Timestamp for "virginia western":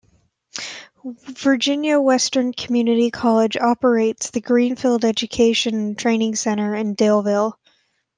1.05-2.53